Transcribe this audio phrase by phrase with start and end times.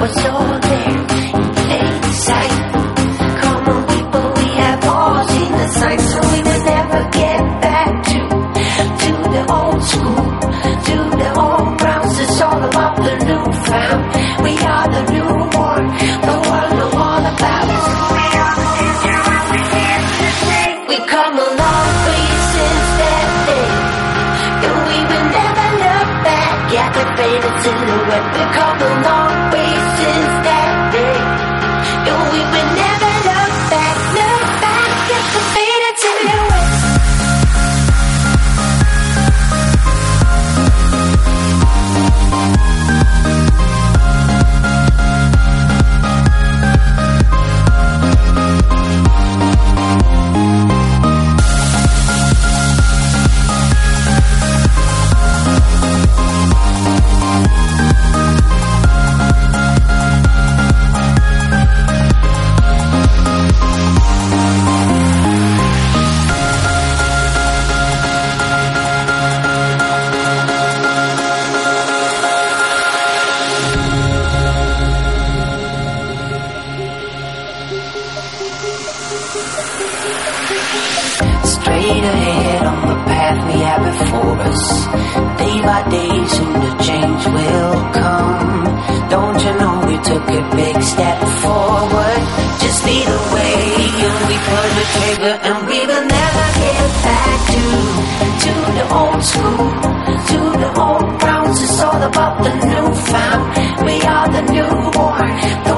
[0.00, 0.37] What's so
[82.70, 84.64] on the path we have before us.
[85.40, 88.64] Day by day, soon the change will come.
[89.08, 92.22] Don't you know we took a big step forward?
[92.62, 93.54] Just lead the way,
[94.06, 97.62] and we pull the trigger, and we will never get back to
[98.44, 99.68] to the old school,
[100.30, 101.62] to the old grounds.
[101.62, 103.44] It's all about the newfound.
[103.86, 105.30] We are the newborn.
[105.68, 105.77] The